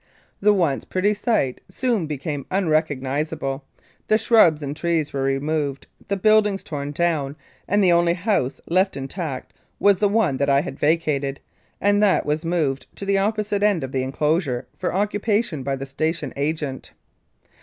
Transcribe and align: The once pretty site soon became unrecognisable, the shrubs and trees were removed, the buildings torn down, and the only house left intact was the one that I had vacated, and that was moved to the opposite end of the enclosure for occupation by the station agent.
The 0.41 0.51
once 0.51 0.83
pretty 0.83 1.13
site 1.13 1.61
soon 1.69 2.07
became 2.07 2.47
unrecognisable, 2.49 3.63
the 4.07 4.17
shrubs 4.17 4.63
and 4.63 4.75
trees 4.75 5.13
were 5.13 5.21
removed, 5.21 5.85
the 6.07 6.17
buildings 6.17 6.63
torn 6.63 6.89
down, 6.91 7.35
and 7.67 7.83
the 7.83 7.91
only 7.91 8.13
house 8.13 8.59
left 8.67 8.97
intact 8.97 9.53
was 9.79 9.99
the 9.99 10.09
one 10.09 10.37
that 10.37 10.49
I 10.49 10.61
had 10.61 10.79
vacated, 10.79 11.39
and 11.79 12.01
that 12.01 12.25
was 12.25 12.43
moved 12.43 12.87
to 12.95 13.05
the 13.05 13.19
opposite 13.19 13.61
end 13.61 13.83
of 13.83 13.91
the 13.91 14.01
enclosure 14.01 14.65
for 14.75 14.91
occupation 14.91 15.61
by 15.61 15.75
the 15.75 15.85
station 15.85 16.33
agent. 16.35 16.93